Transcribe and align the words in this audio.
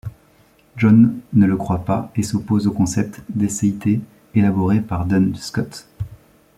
John 0.77 1.19
ne 1.33 1.45
le 1.45 1.55
croit 1.57 1.85
pas 1.85 2.11
et 2.15 2.23
s'oppose 2.23 2.65
au 2.65 2.71
concept 2.71 3.21
d'eccéité 3.29 4.01
élaboré 4.33 4.81
par 4.81 5.05
Duns 5.05 5.35
Scot. 5.35 5.85